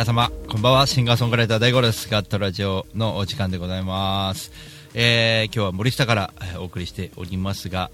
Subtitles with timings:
[0.00, 0.86] 皆様、こんばんは。
[0.86, 2.08] シンガーソングライター大五郎です。
[2.08, 4.50] ガットラジオのお時間でございます。
[4.94, 7.90] えー、今日は森下からえお送りしておりますが、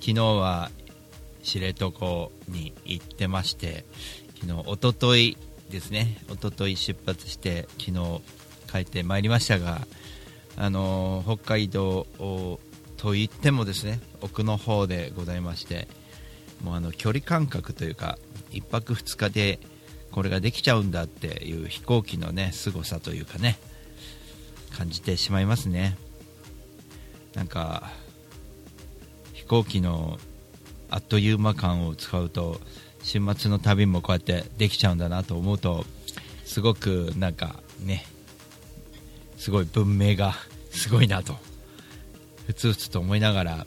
[0.00, 0.72] 昨日は
[1.44, 1.92] 知床
[2.48, 3.84] に行ってまして、
[4.40, 5.36] 昨日、おととい
[5.70, 8.20] ですね、おととい出発して、昨日
[8.68, 9.86] 帰ってまいりましたが、
[10.56, 12.58] あのー北海道を
[12.96, 15.86] といってもですね、奥の方でございまして、
[16.64, 18.18] もうあの距離感覚というか、
[18.50, 19.60] 1泊2日で
[20.14, 23.58] これができちゃうんだっていう飛行機のね凄さというかね
[24.78, 25.98] 感じてしまいますね。
[27.34, 27.90] なんか
[29.32, 30.20] 飛行機の
[30.88, 32.60] あっという間感を使うと
[33.02, 35.84] 週末の旅もこうやってできちゃうんだなと思うと
[36.44, 38.06] すごくなんかね
[39.36, 40.34] すごい文明が
[40.70, 41.34] すごいなと
[42.46, 43.66] ふつふつと思いながら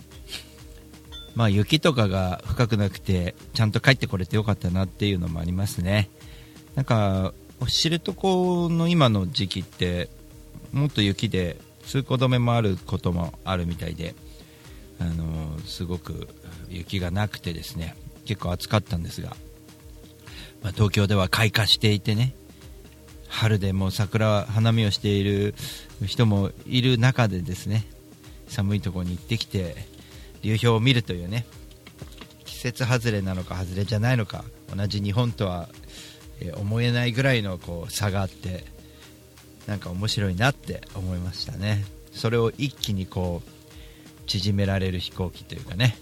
[1.36, 6.10] まあ雪とかが深くなくてちゃんと帰ってこれてよかったなっていうのもありますね。
[6.78, 7.34] なんか
[7.68, 8.14] 知床
[8.72, 10.10] の今の時期って
[10.72, 14.14] もっと雪で通行止めもあることもあるみたいで
[15.00, 16.28] あのすごく
[16.70, 19.30] 雪がなくてですね結構暑かったんですが、
[20.62, 22.36] まあ、東京では開花していてね
[23.28, 25.56] 春でも桜花見をしている
[26.06, 27.86] 人もいる中でですね
[28.50, 29.76] 寒いところに行ってきて
[30.44, 31.48] 流氷を見るというね
[32.46, 35.70] 季節外れなのか外れじゃないのか同じ日本とは、
[36.42, 38.66] え思えないぐらいのこう差があって
[39.66, 41.84] なんか面白いなって思いましたね。
[42.12, 45.98] それを一気にこう縮められる飛行機というかね。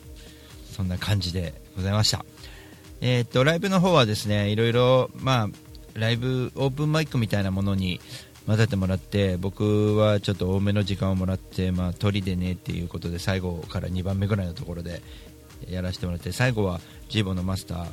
[0.71, 2.25] そんな感じでございました。
[3.01, 7.99] えーっとライブの方はですねいろいろまあライブオープンマイクみたいなものに
[8.45, 15.01] 混ぜてもらって僕はちょっと多めの時間をもらって、まあ、鳥でねっていうことで最後から2番目ぐらいのところで
[15.67, 16.79] やらせてもらって最後は
[17.09, 17.87] ジーボのマスター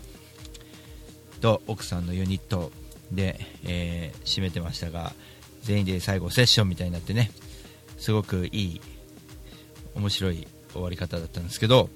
[1.42, 2.72] と奥さんのユニット
[3.10, 5.12] で、えー締めてましたが
[5.62, 7.30] 全員で最後セッションみたいになってね
[7.98, 8.80] すごくいい
[9.94, 11.90] 面白い終わり方だったんですけど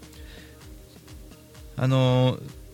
[1.76, 2.66] あのー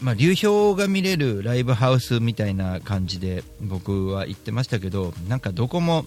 [0.00, 6.06] まあ、流氷が見れるライブハウスみたいな感じで僕は行ってましたけどなんかどこも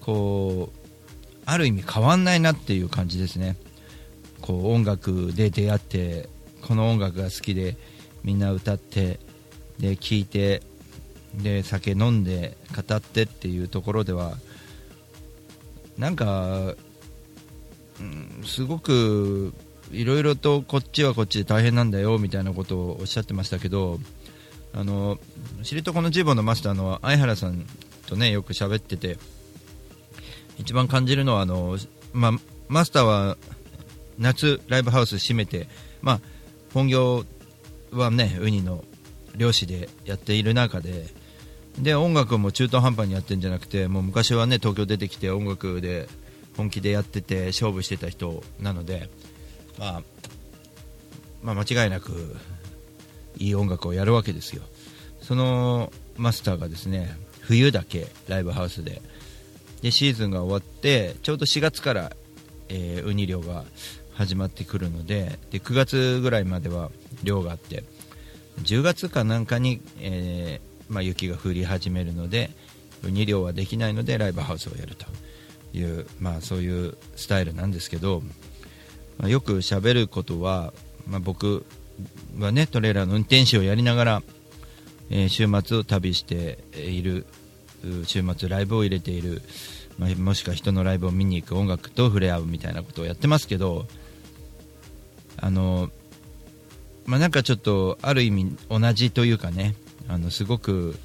[0.00, 0.78] こう
[1.44, 3.56] ある意味変わんないなっていう感じですね。
[4.42, 6.28] こう音楽で出会って
[6.62, 7.76] この音楽が好きで
[8.24, 9.18] みんな歌って
[9.78, 10.62] で聴いて
[11.34, 14.34] で酒飲んで語ってっていうところでは
[15.96, 16.74] なんか、
[18.00, 19.52] うん、すごく
[19.90, 23.98] いろいろとこっちはこっちで大変なんだよみたいなことをおっしゃってましたけど
[24.74, 25.18] あの
[25.62, 27.66] 知床のジーボのマスターの相原さん
[28.06, 29.18] とねよく喋ってて
[30.58, 31.78] 一番感じるのはあの、
[32.12, 32.32] ま、
[32.68, 33.36] マスターは
[34.18, 35.68] 夏ライブハウス閉めて、
[36.02, 36.20] まあ、
[36.74, 37.24] 本業
[37.92, 38.84] はねウニの
[39.36, 41.06] 漁師でやっている中で
[41.78, 46.08] で音楽も中途半端にやってるんじゃなくてもう昔はね東京出てきて音楽で
[46.56, 49.08] 本気でやってて勝負してた人なので、
[49.78, 50.02] まあ、
[51.40, 52.36] まあ間違いなく
[53.36, 54.62] いい音楽をやるわけですよ。
[55.22, 59.00] そのマスターがですね冬だけライブハウスで。
[59.82, 62.12] でシーズンが終わってちょうど4月から、
[62.68, 63.64] えーウニ漁が
[64.18, 66.90] 始まってくるのでで9月ぐらいまでは
[67.22, 67.84] 漁があって
[68.62, 72.50] 10月かなんかに、えーまあ、雪が降り始めるので
[73.04, 75.06] ウニ漁はできないのでライブハウスをやると
[75.72, 78.22] いう、まあ、そういうスタイルなんですけど、
[79.18, 80.72] まあ、よく喋ることは、
[81.06, 81.64] まあ、僕
[82.40, 84.22] はねトレーラーの運転手をやりながら、
[85.10, 87.24] えー週末を旅している
[88.04, 89.42] 週末ライブを入れている、
[89.96, 93.86] まあ、もしくは人のライブを見に行く音楽と触れ合うみたいなことをやってますけど
[95.40, 95.90] あの、
[97.06, 99.74] まあ、なんかちょっとある意味同じというかね
[100.08, 100.96] あのすごく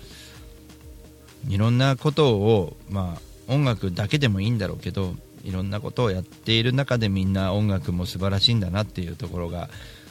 [1.48, 9.70] いろんなことを、まあ、音楽だけでもいいんだろうけどいろんなことをやっている中でみんな音楽も素晴らしいんだなっていうところが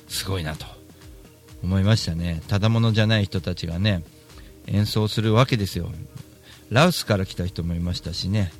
[0.08, 0.66] すごいなと
[1.62, 2.42] 思いましたね。
[2.48, 4.02] ただものじゃない人たちがね
[4.66, 5.90] 演奏するわけですよ。
[6.70, 8.52] ラウスから来た人もいましたしね。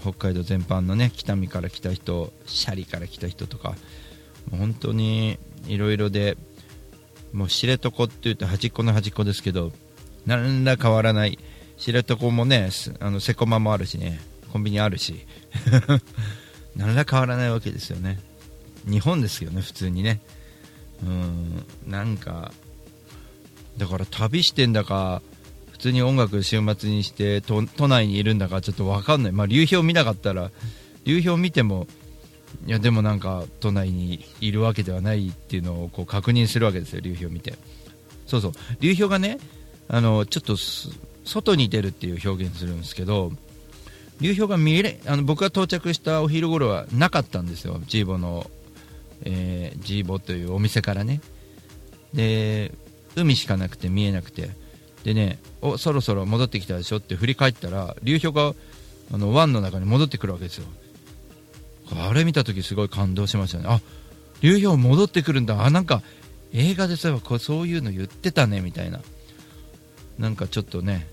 [0.00, 3.74] 北海道全般のね北見から来た人シャリから来た人とか
[4.50, 6.36] 本当にいろいろで
[7.32, 9.72] もう知床って言うと端っこの端っこですけど
[10.26, 11.38] 何ら変わらない。
[11.76, 12.70] 知床もね
[13.00, 14.20] あのセコマもあるしね
[14.52, 15.26] コンビニあるし。
[16.76, 18.20] 何ら変わらないわけですよね。
[18.88, 20.20] 日本ですよね普通にね。
[21.02, 22.52] うんなんか
[23.78, 25.22] だから旅してんだか
[25.72, 30.50] 普通に音楽週末にして都都内にいるんだかちょっと分かんない、まあ、流氷見なかったら
[31.04, 31.86] 流氷見ても
[32.66, 37.54] いやでもなんか都内にいるわけではないっていうのをこう確認するわけですよ流氷を見て。
[38.26, 38.52] そうそう。
[38.80, 39.38] 流氷がね
[39.88, 40.56] あのちょっと
[41.24, 43.32] 外に出るっていう表現するんですけど
[44.20, 47.80] 流氷が見れあの僕が到着したお昼頃はなかったんですよ。
[47.86, 48.50] ジーボの、
[49.24, 51.20] えー、ジーボというお店からね。
[52.12, 52.72] で
[53.16, 54.50] 海しかなくて見えなくて。
[55.04, 58.54] でねおそろそろ戻ってきたでしょって振り返ったら流氷が
[59.12, 60.66] あの湾の中に戻ってくるわけですよ。
[61.96, 63.64] あれ見た時すごい感動しましたね。
[63.66, 63.80] あ
[64.40, 65.64] 流氷戻ってくるんだ。
[65.64, 66.02] あなんか
[66.52, 69.00] 映画でそういえばそういうの言ってたねみたいな。
[70.18, 71.06] なんかちょっとね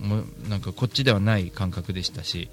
[0.00, 2.50] うんもなんかこっちではない感覚でしたし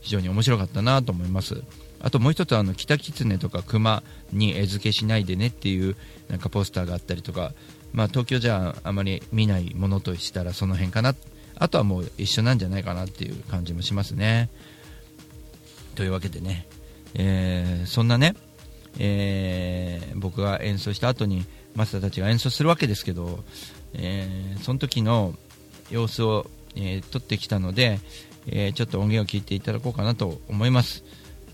[0.00, 1.62] 非常に面白かったなと思います。
[2.02, 4.02] あともう一つあの北キツネとかクマ
[4.32, 5.96] に餌付けしないでねっていう
[6.28, 7.52] なんかポスターがあったりとか、
[7.92, 11.14] まあ、東京じゃあまり見ないものとしたらその辺かな。
[11.56, 14.48] あとはもう一緒なんじゃないかなっていう感じもしますね。
[16.00, 16.66] というわけでね、
[17.12, 18.34] えー、そんなね、
[18.98, 21.44] えー、僕が演奏した後に
[21.74, 23.44] マスターたちが演奏するわけですけど、
[23.92, 25.34] えー、その時の
[25.90, 28.00] 様子を、え撮ってきたので、
[28.46, 31.04] えちょっと音源を聞いていただこうかなと思います。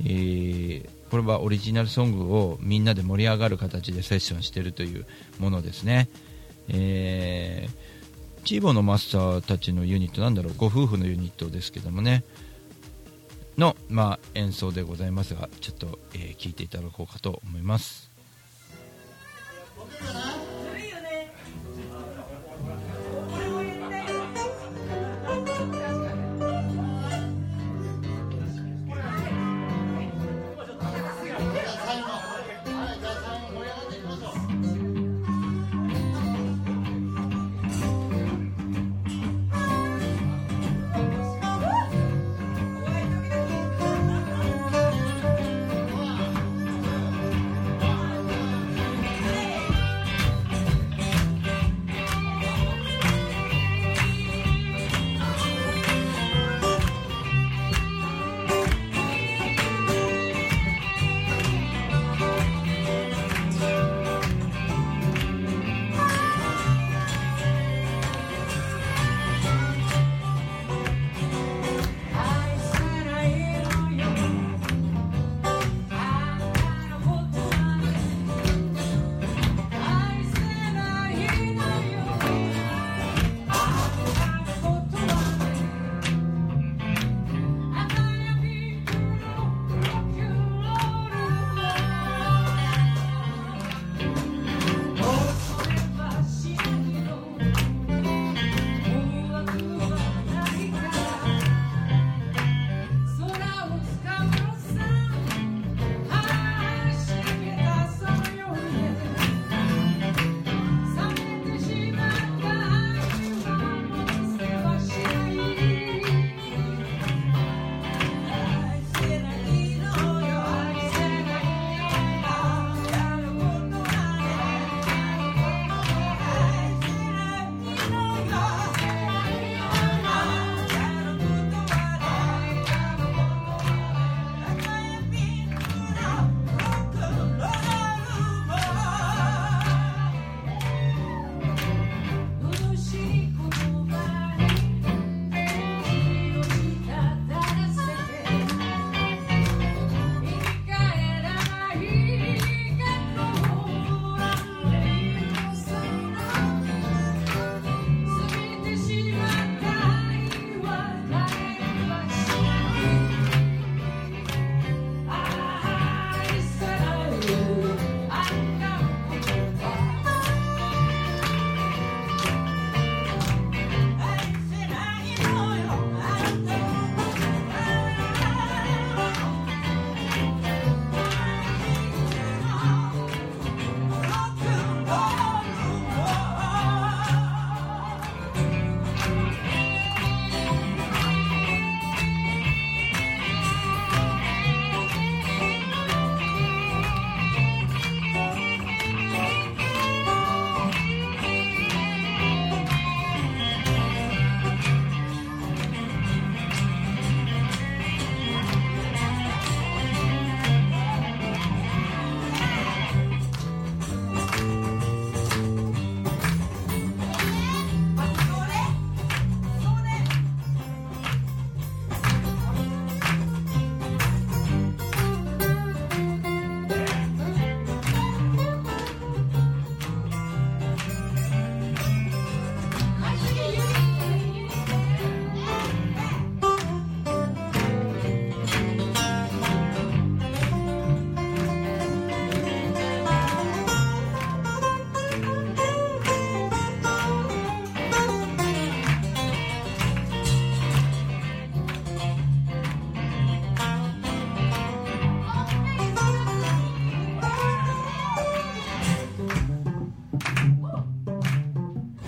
[0.01, 5.07] えー、これはオリジナルソングをみんなで盛り上がる形でセッションしているという
[5.41, 6.09] ものですね、
[6.69, 10.55] えー、チーボのマスターたちのユニットなんだろう？
[10.57, 12.23] ご夫婦のユニットですけどもね。
[13.59, 18.11] の、まあ、演奏でございますがちょっと、えー、聞いていただこうかと思います。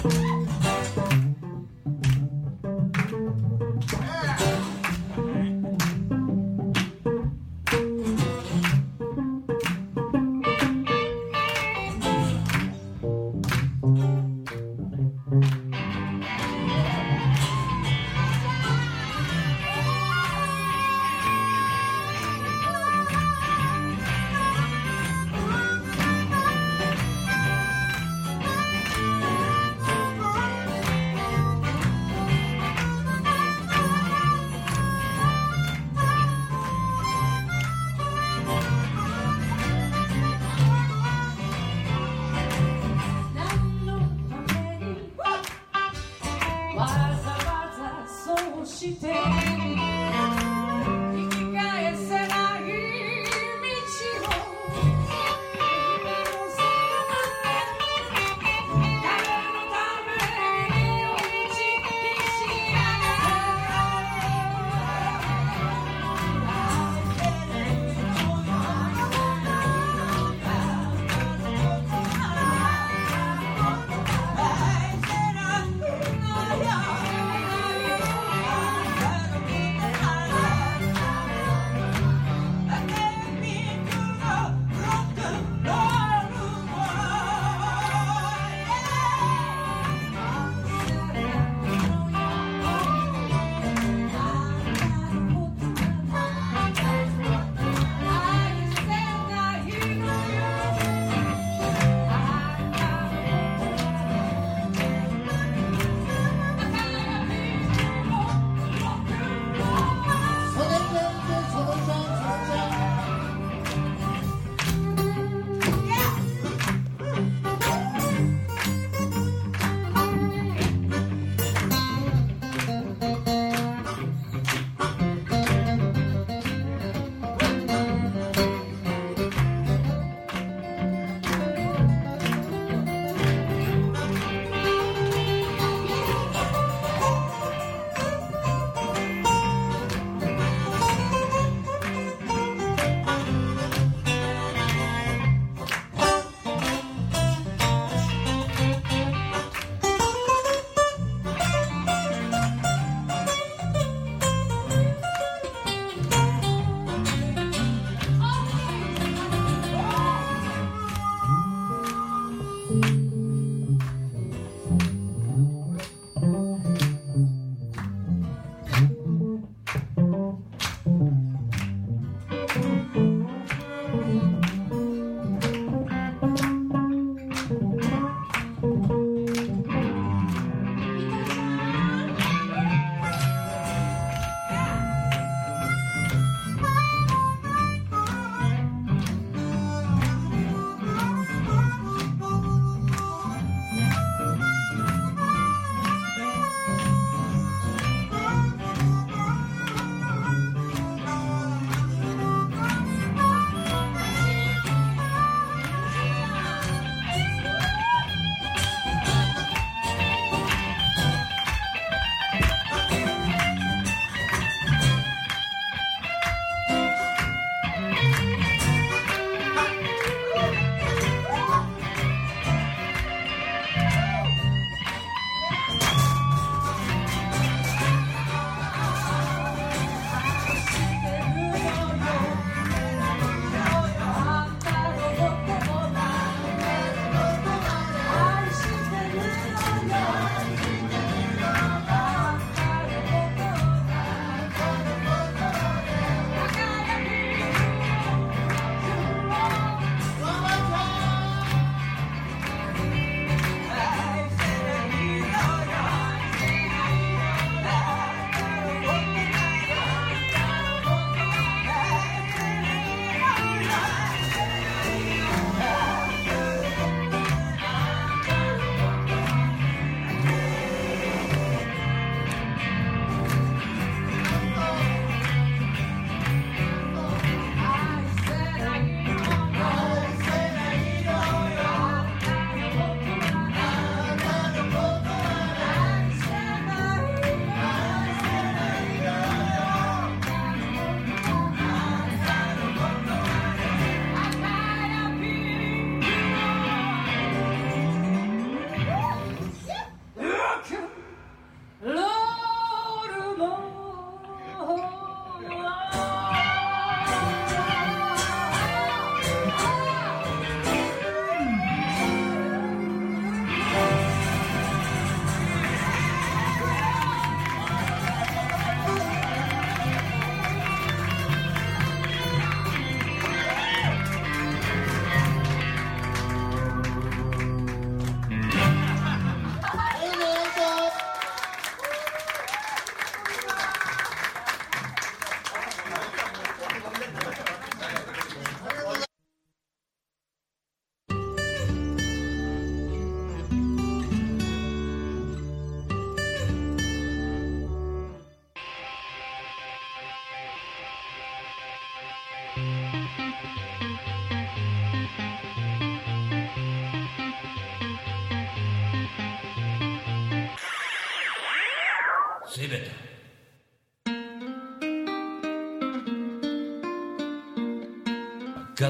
[0.03, 0.38] Bye.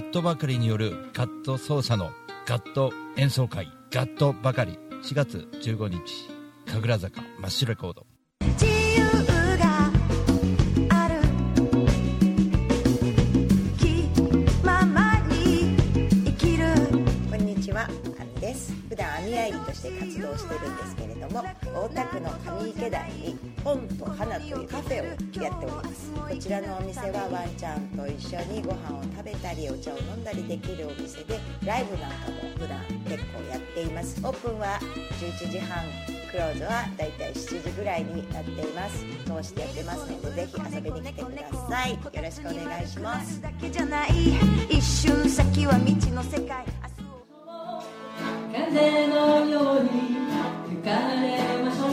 [0.08, 2.12] ットばかりによるガット奏者の
[2.46, 6.00] ガット演奏会ガットばかり4月15日
[6.64, 8.06] 神楽坂マッシュレコード
[8.40, 9.02] 自由
[9.58, 9.92] が
[10.88, 11.20] ある
[13.76, 14.08] 気
[14.64, 15.76] ままに
[16.24, 16.64] 生きる
[17.30, 17.88] こんにちは、あ
[18.34, 18.72] みです。
[18.88, 21.44] 普段網愛理として活動してるんですけれども、
[21.84, 25.04] 大田区の上池台に本と花というカフェを
[25.44, 25.87] やっております。
[26.48, 34.18] ちらのお店はワンちゃんと一緒にご飯を食べたり、お茶を飲んだりできるお店で、ライブなんかも普段結構やっています。
[34.24, 34.78] オープンは
[35.20, 35.84] 11時半。
[36.32, 43.40] クローズはだいたい7時ぐらいになっています通してやってますのでぜひ遊びに来てくださいよろしくお願いします
[44.68, 46.66] 一瞬先は未知の世界
[48.52, 49.88] 風のように
[50.68, 51.87] 吹かれましょう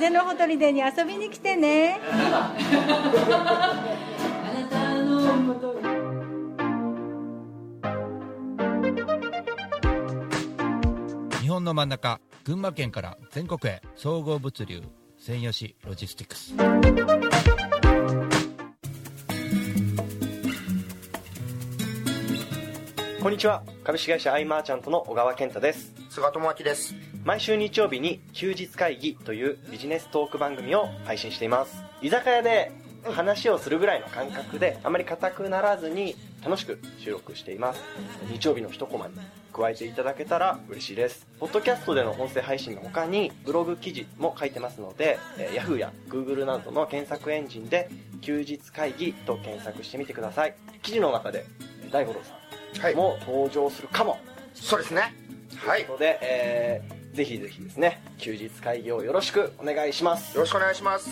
[0.00, 2.00] 風のほとりでに遊びに来てね。
[11.42, 14.80] 日本の真ん中群馬県から全国へ総合物流
[15.18, 16.54] 専用紙ロジスティクス。
[23.22, 23.62] こんにちは。
[23.84, 25.92] 株式会社アイマーチャントの小川健太です。
[26.08, 31.82] 菅智明です毎週日曜日に休日会議というビジネストーク番組を配信しています。
[32.00, 32.72] 居酒屋で
[33.04, 37.82] 話をするぐらいの感覚であまり硬くならずに楽しく収録しています。
[38.30, 39.14] 日曜日の一コマに
[39.52, 41.26] 加えていただけたら嬉しいです。
[41.38, 47.90] ポッドキャストでの音声配信の他にブログ記事も書いてますので、えー Yahoo や Google などの検索エンジンで
[48.22, 50.54] 休日会議と検索してみてください。
[50.82, 51.44] 記事の中で
[51.84, 52.32] えー大五郎さ
[52.80, 52.94] んはい。
[52.94, 54.18] も登場するかも。
[54.54, 55.14] そうですね。
[55.58, 55.82] はい。
[55.82, 60.38] よということで、えーぜひぜひですね休日会議をよろしくお願いします。
[60.38, 61.10] ろしくお願いします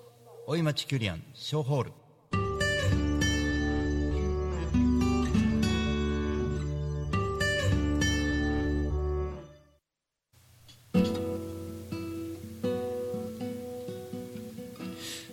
[0.45, 1.91] 大井町キュリアンショーホール。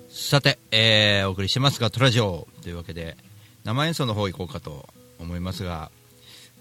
[0.08, 2.48] さて、えーお送りしてますがトラジオ。
[2.62, 3.18] というわけで
[3.64, 5.90] 生演奏の方行こうかと思いますが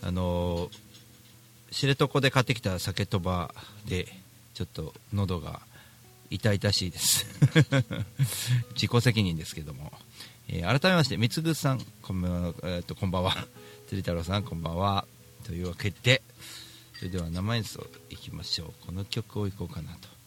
[0.03, 0.86] あのー
[1.71, 3.53] 知床で買ってきた酒とば
[3.87, 4.07] で
[4.53, 5.59] ちょっと喉が
[6.29, 7.25] 痛々しいです。
[8.75, 9.91] 自己責任ですけども、
[10.47, 13.47] えー改めまして三つさんこんばんは、えーとこんばんは。
[13.87, 15.07] 釣太郎さんこんばんは。
[15.45, 16.21] というわけで
[16.97, 18.85] それでは生演奏いきましょう。
[18.85, 20.17] この曲をいこうかなと。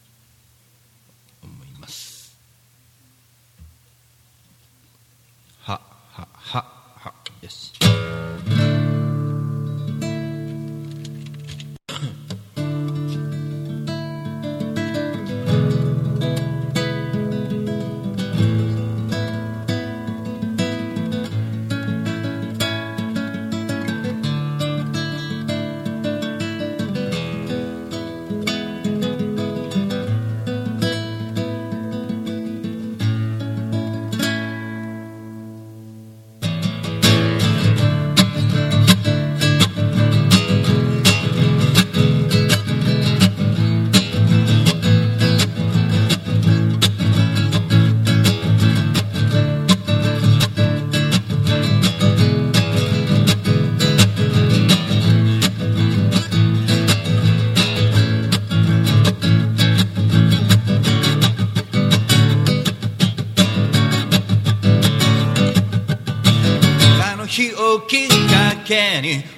[1.42, 2.36] 思います。
[5.62, 5.80] は
[6.12, 6.64] はは
[6.96, 7.14] は。
[7.42, 7.72] よし。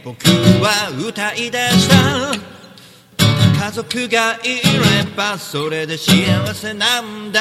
[0.04, 0.24] 僕
[0.60, 2.52] は歌い出した。
[3.64, 7.40] 家族がいればそれで幸せなんだ。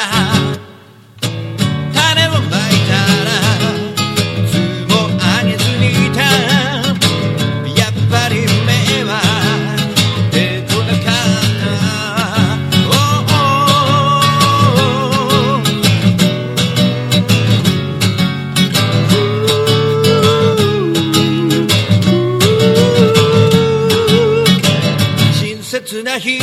[26.11, 26.35] な人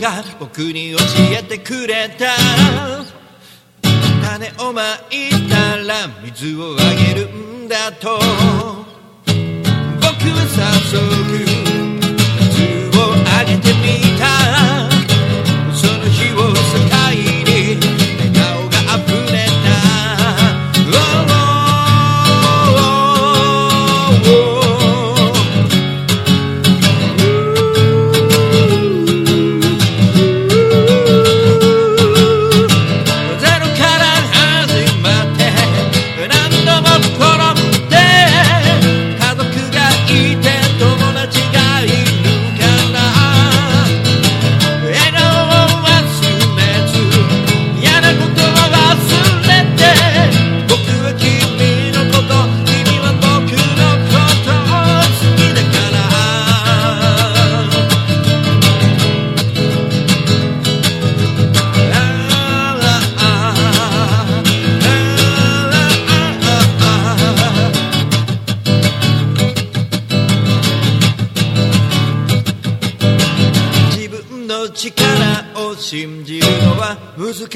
[0.00, 0.98] が僕に教
[1.32, 2.36] えてくれた。
[4.22, 8.20] 種をまいたら水をあげるんだと。
[9.26, 9.34] 僕
[10.30, 10.62] は早
[10.98, 11.47] 速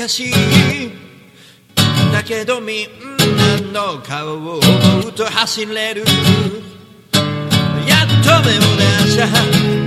[0.02, 0.32] かしい。
[2.12, 6.04] だけどみんなの顔を思うと走れる。
[7.86, 8.60] やっと目を
[9.04, 9.81] 出した。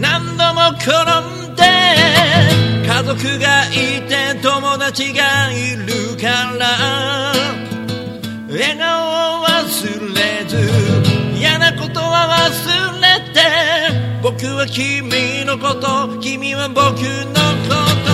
[0.00, 0.92] 何度も転
[1.50, 1.62] んで
[2.86, 7.32] 家族がいて友達がいるから
[8.48, 13.40] 笑顔を忘れず嫌なことは忘れて
[14.22, 16.84] 僕は君のこと君は僕の
[17.68, 18.11] こと。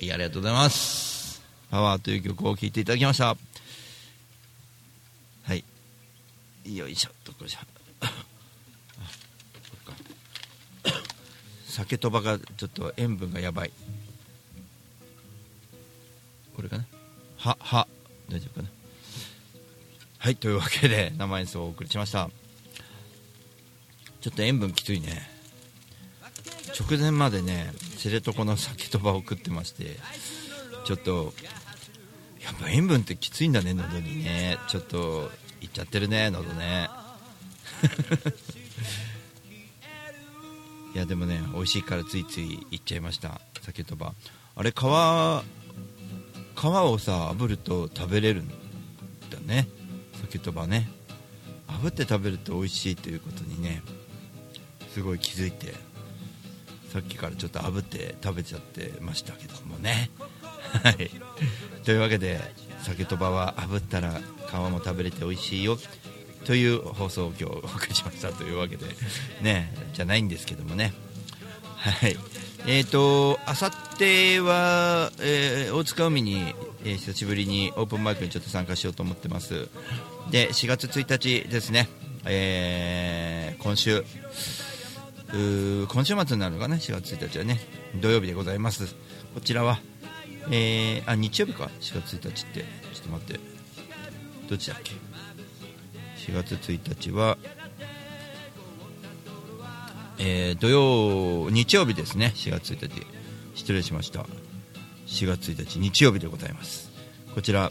[0.00, 1.42] はい、ありがとうございます。
[1.72, 3.36] パワーという曲を聴いていただきました。
[5.42, 5.64] はい。
[6.72, 7.58] よいしょ、どこじゃ。
[8.02, 9.94] あそっ
[10.92, 11.00] か
[11.66, 13.72] 酒とばがちょっと塩分がやばい。
[16.54, 16.84] これかな？
[17.36, 17.88] は、は、
[18.30, 18.68] 大丈夫かな？
[20.18, 22.30] はい、というわけで生演奏をお送りしました。
[24.20, 25.28] ちょっと塩分きついね。
[26.78, 29.96] 直前までね知床の酒とばを食ってまして
[30.84, 31.32] ちょっと
[32.48, 34.56] やっぱ塩分ってきついんだね喉にね。
[34.68, 35.30] ちょっと
[35.60, 36.88] いっちゃってるね喉ね。
[40.94, 44.14] いやでもね美味しいからついついいっちゃいました酒とば。
[44.56, 45.42] あれ皮皮を
[46.98, 48.54] さ炙ると食べれるんだ
[49.44, 49.68] ね。
[50.22, 50.88] 酒とばね。
[51.66, 53.82] 炙って食べると美味しいということにね
[54.94, 55.74] すごい気づいて。
[56.92, 60.10] さっきからちょっと炙って食べちゃってましたけどもね。
[60.82, 61.10] はい。
[61.84, 62.40] というわけで
[62.82, 65.78] 酒とばは炙ったら皮も食べれて美味しいよ。
[66.44, 68.86] という放送を今日お送りしましたというわけで
[69.42, 69.74] ね。
[69.92, 70.92] じゃないんですけどもね。
[71.76, 72.16] はい。
[72.66, 79.68] えーとあさっては、えー大塚海に、えー久しぶりにオープンマイクにちょっと参加しようと思ってます。
[80.30, 81.06] で4月1
[81.44, 81.88] 日ですね、
[82.24, 84.04] えー今週。
[85.30, 87.60] 今週末になるのかな？4月1日はね。
[88.00, 88.94] 土曜日でございます。
[89.34, 89.78] こちらは
[90.50, 92.60] えー、あ日曜日か？4月1日って。
[92.60, 93.40] ちょっと待って。
[94.48, 94.92] どっちだっけ
[96.32, 97.36] ？4月1日は
[100.18, 102.32] えー土曜日曜日ですね。
[102.34, 103.06] 4月1日。
[103.54, 104.24] 失礼しました。
[105.06, 106.90] 4月1日日曜日でございます。
[107.34, 107.70] こちら、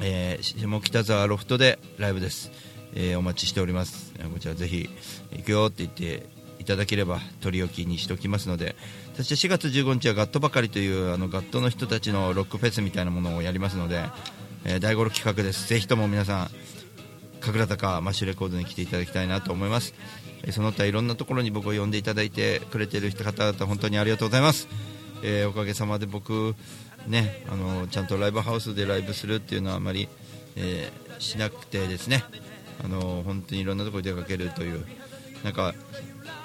[0.00, 2.50] えー下北沢ロフトでライブです、
[2.94, 4.14] えーお待ちしております。
[4.18, 4.88] えこちらぜひ
[5.32, 6.26] 行くよって言って
[6.64, 8.74] いただければ取り置きにしておきますので
[9.14, 14.02] そして4月15日はガットばかりというあのガットの人たちのロックフェスみたいなものをやりますので、
[14.64, 15.68] えー大五郎企画です。
[15.68, 16.50] ぜひとも皆さん
[17.40, 19.92] 神楽坂マッシュレコードに来ていただきたいなと思います。
[20.50, 24.68] その他いろんなところに僕を呼んでいただいてくれてる方々本当にありがとうございます、
[25.22, 26.54] えーおかげさまで僕
[27.06, 30.08] ねあのちゃんとライブハウスでライブするっていうのはあまり、
[30.56, 32.24] えーしなくてですね
[32.84, 34.84] あの本当にいろんなところに出かけるという
[35.44, 35.74] なんか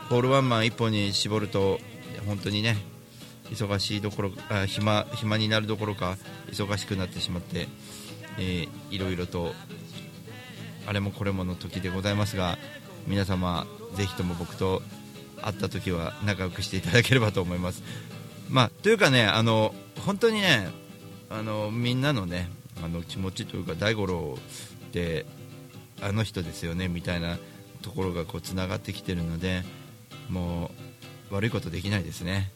[0.09, 1.79] ホールワンマン1本に絞ると
[2.25, 2.77] 本当にね
[3.51, 6.17] 忙しいどころあ暇暇になるどころか
[6.51, 7.67] 忙しくなってしまって、
[8.37, 9.53] えーいろいろと
[10.87, 12.57] あれもこれもの時でございますが
[13.07, 14.81] 皆様ぜひとも僕と
[15.41, 17.83] 会った時は仲良くしていただければと思います。
[18.49, 20.69] まあというかねあの本当にね
[21.29, 22.49] あのみんなのね
[22.83, 24.37] あの気持ちというか大五郎
[24.87, 25.27] って
[26.01, 27.37] あの人ですよねみたいな
[27.83, 29.63] ところがつながってきてるので
[30.29, 30.71] も
[31.31, 32.51] う悪いことできないですね。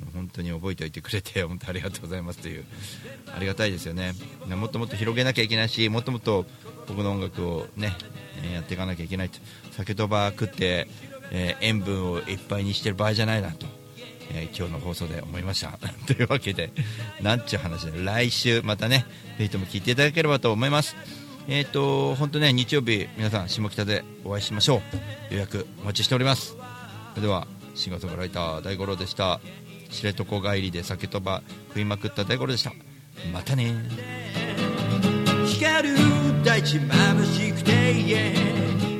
[0.00, 2.64] あの本当に覚えておいてくれて本当ありがとうございますという
[3.34, 4.12] ありがたいですよね。
[4.48, 6.46] もっともっと広げなきゃいけないしもっともっと
[6.86, 7.94] 僕の音楽をね、
[8.52, 9.38] やっていかなきゃいけないと。
[9.72, 10.88] 酒とば食って、
[11.30, 13.66] えー塩分をいっぱいにしてる場合じゃないなと、
[14.32, 15.78] えー今日の放送で思いました。
[16.06, 16.72] というわけで
[17.20, 19.06] なんちゅう話で来週またね
[19.38, 20.96] ぜひとも聞いていただければと思います。
[21.48, 24.82] えっ、と本当ね日曜日皆さん下北でお会いしましょ
[25.30, 25.34] う。
[25.34, 26.71] 予約お待ちしております。
[27.14, 29.40] それではシンガーソングライター大五郎でした。
[29.90, 32.72] 知床帰りで酒とば食いまくった大五郎でした。
[33.32, 33.74] またね。
[35.46, 35.96] 光る
[36.42, 38.91] 大地眩しくて、yeah